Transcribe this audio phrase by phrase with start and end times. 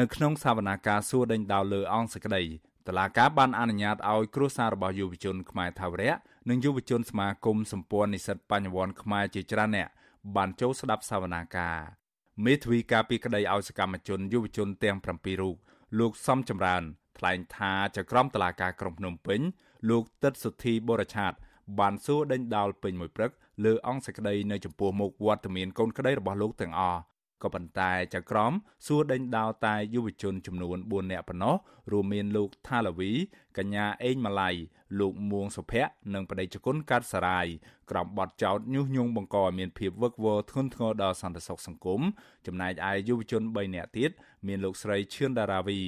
[0.00, 2.42] នៅក្នុងសវនាការសួរដេញដោលលើអង្គសក្តី
[2.86, 6.14] តឡាការបានអនុញ្ញាតឲ្យគ្រួសាររបស់យុវជនខ្មែរថាវរៈ
[6.50, 9.88] និងយុវជនសមាគមសម្ព័ន្ធនិស្សិតបញ្ញវន្តខ្មែរជាច្រើនអ្នក
[10.36, 11.78] បានចូលស្ដាប់សវនាការ
[12.44, 15.56] មេធាវីការពីក្តីឲ្យសកម្មជនយុវជនទាំង7រូប
[15.98, 16.82] លោកសំចម្រើន
[17.18, 19.40] ថ្លែងថាចក្រមតឡាការក្រុងភ្នំពេញ
[19.90, 21.32] លោកទឹកសុធីបរឆាត
[21.78, 23.30] បានសួរដេញដោលពេញមួយព្រឹក
[23.64, 27.00] លើអង្គសេចក្តីនៅចំពោះមុខវត្តមានកូនក្តីរបស់លោកទាំងអស់
[27.44, 28.52] ក៏ប៉ុន្តែចក្រម
[28.86, 31.54] សួរដេញដោលតែយុវជនចំនួន4នាក់ប៉ុណ្ណោះ
[31.92, 33.10] រួមមានលោកថាឡាវី
[33.58, 34.50] កញ្ញាអេងម៉ាឡៃ
[35.00, 37.46] លោកមួងសុភ័ក្រនិងប្តីជគុណកាត់សារាយ
[37.90, 42.00] ក្រុមបទចោតញុះញង់បង្កឲ្យមានភាពវឹកវរធ្ងន់ធ្ងរដល់សន្តិសុខសង្គម
[42.46, 44.10] ចំណែកឯយុវជន3នាក់ទៀត
[44.46, 45.78] មានលោកស្រីឈឿនដារាវី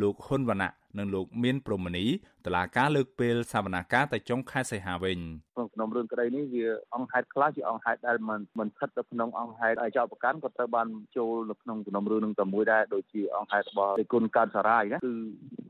[0.00, 2.06] លោកហ៊ុនវណ្ណៈនិងលោកមានព្រមនី
[2.46, 5.18] តឡាការលើកពេលសវនាការតែចុងខែសីហាវិញ
[5.56, 15.12] ក្នុងក្នុងរឿងក្តីនេះវាអង្គហេតុខ្លះជាអង្គហេតុដែលមិនមិនស្ថិតនៅក្នុងអង្គហេតុឲ្យចោតប្រកាន់ក៏ត្រូវបានចូលនៅក្នុងក្នុងរឿងនឹងតែមួយដែរដូចជាអង្គហេតុរបស់ទេគុណកើតសារាយណាគឺ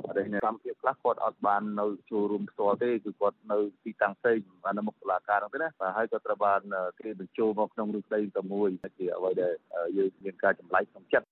[0.09, 6.61] អរិយកម្មភាពខ្លះគាត់អត់បាននៅចូលរួមផ្ទាល់ទេគឺគាត់នៅទីតាំងផ្សេងបាននៅមុខតុលាការហ្នឹងទេណាបាទហើយក៏ត្រូវបាន
[7.01, 9.55] គេបញ្ចូលមកក្នុងរឿងក្តីតែមួយជាអ្វីដែល
[9.97, 11.29] យើងមានការចម្លែកក្នុងចិត្ត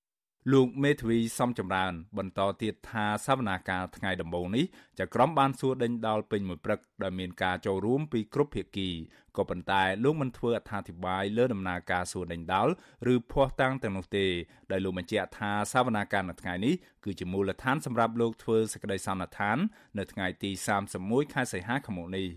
[0.53, 4.65] លោកមេធាវីសំចម្រើន បន្តទៀតថាសវនាការថ្ងៃដំបូងនេះ
[4.99, 8.89] ចក្រមបានសួរដេញដោលពេញមួយព្រឹកដោយមានការចូលរួមពីគ្រប់ភាគី
[9.37, 12.69] ក៏ប៉ុន្តែលោកមិនធ្វើអត្ថាធិប្បាយលើដំណើរការសួរដេញដោល
[13.13, 14.27] ឬភ័ស្តុតាងទាំងនោះទេ
[14.71, 16.75] ដោយលោកបញ្ជាក់ថាសវនាការនៅថ្ងៃនេះ
[17.05, 19.59] គឺជាមូលដ្ឋានសម្រាប់លោកធ្វើសេចក្តីសន្និដ្ឋាន
[19.99, 20.51] នៅថ្ងៃទី
[20.93, 22.29] 31ខែសីហាឆ្នាំនេះ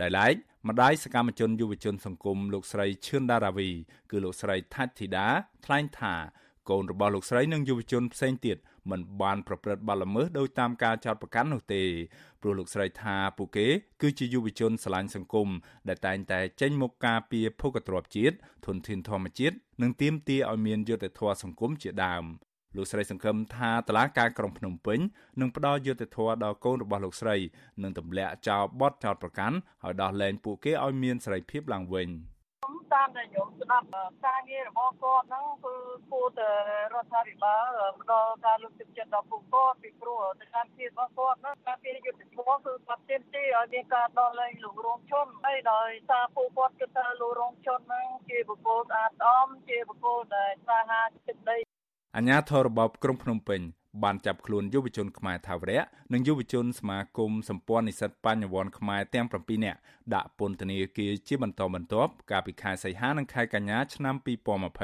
[0.00, 0.34] ដែលឡែក
[0.68, 3.68] ម្ដាយសកម្មជនយុវជនសង្គមលោកស្រីឈឿនដារាវី
[4.10, 5.26] គឺលោកស្រីថាច់ធីតា
[5.64, 6.14] ថ្លែងថា
[6.68, 8.56] កូនរបស់លោកស្រីនិងយុវជនផ្សេងទៀត
[8.90, 11.82] មិនបានប្រព្រឹត្តបទល្មើសដោយតាមការចោទប្រកាន់នោះទេ
[12.42, 13.66] ព្រោះលោកស្រីថាពួកគេ
[14.02, 15.48] គឺជាយុវជនស្រឡាញ់សង្គម
[15.88, 18.34] ដែលតែងតែចេញមុខការពារភូកទ្របជាតិ
[18.66, 22.24] ធនធានធម្មជាតិនិងទាមទារឲ្យមានយុត្តិធម៌សង្គមជាដើម
[22.76, 25.00] លោកស្រីសង្ឃឹមថាតឡាការក្រុងភ្នំពេញ
[25.40, 27.36] នឹងផ្ដល់យុត្តិធម៌ដល់កូនរបស់លោកស្រី
[27.82, 32.08] និងទម្លាក់ចោលបទចោទប្រកាន់ឲ្យដោះលែងពួកគេឲ្យមានសេរីភាពឡើងវិញ។
[32.94, 33.86] តាមដែលខ្ញុំស្ដាប់
[34.26, 35.74] ការងាររបស់គាត់ហ្នឹងគឺ
[36.10, 36.50] គួរតែ
[36.94, 51.58] រដ្ឋាភិបាលផ្ដល់ការលើកទឹកចិត្តដល់ពួកគាត់ពីព្រោះទៅតាមភាពរបស់គាត់ហ្នឹងការពារយុទ្ធធម៌គឺគាត់ទាមទារឲ្យមានការដោះលែងលោករងជនហើយដោយសារពួកគាត់គិតថាលោករងជនហ្នឹងជាបុគ្គលស្អាតស្អំជាបុគ្គលដែលស្វាហាចិត្តដី
[52.16, 53.60] អាញាធររបបក្រុងភ្នំពេញ
[54.02, 59.78] បានចាប់ខ្លួនយុវជនខ្មែរថាវរៈនិងយុវជនសមាគមសម្ព័ន្ធនិស្សិតបញ្ញវន្តខ្មែរទាំង7នាក់
[60.14, 64.14] ដាក់ពន្ធនាគារជាបន្តបន្ទាប់កាលពីខែសីហានិងខែកញ្ញាឆ្នាំ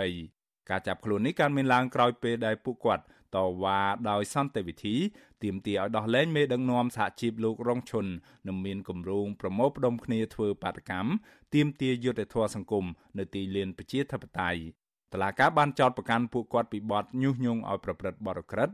[0.01, 3.05] 2020ការចាប់ខ្លួននេះកើតមានឡើងក្រោយពេលដែលពួកគាត់
[3.37, 3.81] តវ៉ា
[4.11, 4.97] ដោយសន្តិវិធី
[5.43, 8.07] ទាមទារឲ្យដោះលែងមេដឹកនាំសហជីពលោករងឈុន
[8.49, 11.11] និងមានគម្រោងប្រមូលផ្ដុំគ្នាធ្វើបាតកម្ម
[11.55, 12.85] ទាមទារយុត្តិធម៌សង្គម
[13.19, 14.61] នៅទីលានប្រជាធិបតេយ្យ
[15.13, 18.71] តឡាការបានចោទប្រកាន់ពួកគាត់ពីបទញុះញង់ឲ្យប្រព្រឹត្តបទក្រិត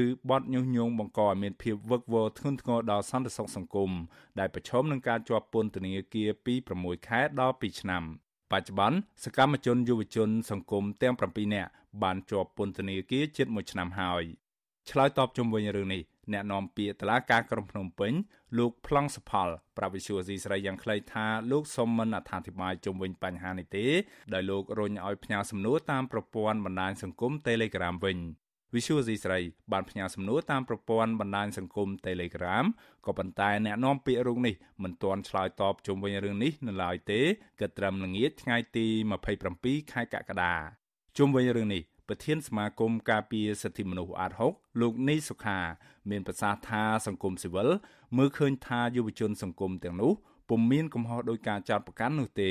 [0.00, 3.90] ឬបទញុះញង់បង្កឲ្យមានភាពវឹកវរធ្ងន់ធ្ងរដល់សន្តិសុខសង្គម
[4.38, 8.02] ដែលប្រឈមនឹងការជាប់ពន្ធនាគារពី6ខែដល់2ឆ្នាំ
[8.52, 11.70] បច្ចុប្បន្នសកម្មជនយុវជនសង្គមទាំង7នាក់
[12.02, 14.24] បានជាប់ពន្ធនាគារជិត1ឆ្នាំហើយ
[14.90, 16.02] ឆ្លើយតបជុំវិញរឿងនេះ
[16.32, 18.12] អ្នកនាំពាក្យតឡាការក្រុងភ្នំពេញ
[18.58, 23.86] លោកប្លង់សផលប្រាប់វិសុយស៊ីស្រីយ៉ាងខ្លីថាលោកសុំមិនអត្ថាធិប្បាយជុំវិញបញ្ហានេះទេ
[24.34, 28.18] ដោយលោករញឲ្យផ្ញើសំណួរតាមប្រព័ន្ធបណ្ដាញសង្គម Telegram វិញ
[28.74, 29.40] វិសុយស៊ីស្រី
[29.72, 32.66] បានផ្ញើសំណួរតាមប្រព័ន្ធបណ្ដាញសង្គម Telegram
[33.06, 37.20] ក៏ប៉ុន្តែអ្នកនាំពាក្យរូបនេះមិនទាន់ឆ្លើយតបជុំវិញរឿងនេះនៅឡើយទេ
[37.60, 38.86] គិតត្រឹមល្ងាចថ្ងៃទី
[39.40, 40.54] 27ខែកក្កដា
[41.18, 45.58] ជុំវិញរឿងនេះ ប្រធានសមាគមការពារសិទ្ធិមនុស្សអាត6លោកនីសុខា
[46.10, 47.68] មានប្រសាសន៍ថាសង្គមស៊ីវិល
[48.16, 50.12] មើលឃើញថាយុវជនសង្គមទាំងនោះ
[50.48, 52.50] ពុំមានកំហុសដោយការចោទប្រកាន់នោះទេ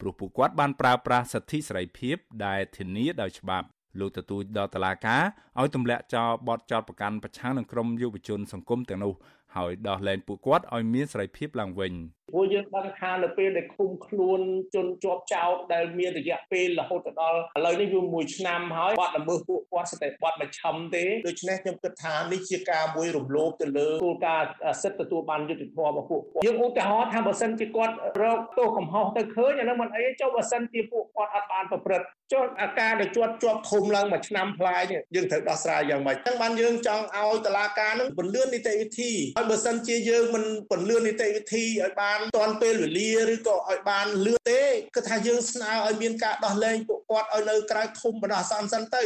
[0.00, 2.16] ព្រោះពួកគាត់បានប្រើប្រាស់សិទ្ធិសេរីភាព
[2.46, 3.66] ដែលធានាដោយច្បាប់
[4.00, 5.22] លោកទទូចដល់តុលាការ
[5.60, 9.14] ឲ្យទម្លាក់ចោលបទចោទប្រកាន់ប្រឆាំងនឹងក្រុមយុវជនសង្គមទាំងនោះ
[9.56, 11.94] ហើយដោះលែងពួកគាត់ឲ្យមានសេរីភាពឡើងវិញ
[12.30, 14.40] ព្រោះយើងដឹងថានៅពេលដែលឃុំខ្លួន
[14.74, 24.48] ជនជាប់ចោតដែលមានរយៈពេលរហូតដល់ឥឡូវនេះវាមួយឆ្នាំហើយបាត់ល្មើសពួកគាត់ស្ទើរបាត់មួយឆំទេដូច្នេះខ្ញុំគិតថានេះជាការមួយរំលោភទៅលើគោលការណ៍
[24.82, 34.82] សិទ្ធិទទួលបានយុត្តិធម៌របស់ពួកគាត់យើងឧទាហរណ៍ថាបើសិនជាគាត់រកទោសកំហុសទៅឃើញអានោះមិនអីចុះបើសិនជាពួកគាត់អត់បានប្រព្រឹត្តចុះអាការដែលជាប់ជាប់ឃុំឡើងមួយឆ្នាំផ្លាយ
[35.14, 44.62] យើងត្រូវដោះស្រាយយ៉ាងម៉េចអញ្ចឹងបានយើងចង់ឲ្យតុលាការនឹងពន្លឿននីតិវិធីហើយបើសិនជាយើងមិនពន្លឿននីតិវិធីឲ្យបានទាន់ពេលវេលាឬក៏ឲ្យបានលឿនទេ
[44.96, 49.04] គឺថាយើងស្នើឲ្យមានការដោះលែងពួកគាត់ឲ្យនៅក្រៅឃុំបណ្ដោះអាសន្នសិនទៅ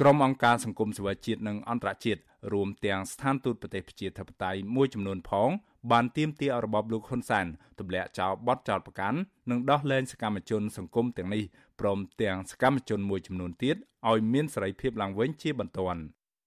[0.00, 2.20] ក្រុមអង្គការសង្គមសិវិជាតិនិងអន្តរជាតិ
[2.52, 5.50] រួមទាំងស្ថានទូតប្រទេសប្រជាធិបតេយ្យមួយចំនួនផង
[5.92, 7.46] បានទាមទារឲ្យរបបលោកហ៊ុនសែន
[7.78, 9.18] ទម្លាក់ចោលបទចោទប្រកាន់
[9.50, 11.42] និងដោះលែងសកម្មជនសង្គមទាំងនេះ
[11.80, 13.76] ព្រមទាំងសកម្មជនមួយចំនួនទៀត
[14.10, 16.02] ឲ្យមានសេរីភាពឡើងវិញជាបន្ទាន់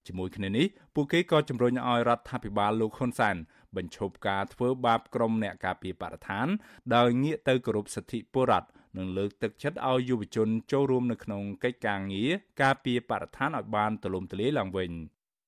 [0.06, 3.36] ជាមួយគ្នានេះពួកគេក៏ជំរុញឲ្យរដ្ឋាភិបាលលោកហ៊ុនសែន
[3.76, 6.46] បញ្ឈប់ការធ្វើបាបក្រុមអ្នកការពារបរិស្ថាន
[6.94, 8.68] ដោយងាកទៅគោរពសិទ្ធិពលរដ្ឋ
[8.98, 12.30] និងលើកទឹកចិត្តឲ្យយុវជនចូលរួមនៅក្នុងកិច្ចការងារ
[12.62, 14.90] ការពារបរិស្ថានឲ្យបានទូលំទូលាយឡើងវិញ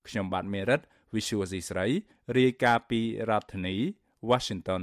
[0.09, 0.81] ខ្ញុំបាទមេរិត
[1.15, 1.87] Visual C ស្រី
[2.39, 3.01] រាយការណ៍ពី
[3.31, 3.77] រដ្ឋធានី
[4.31, 4.83] Washington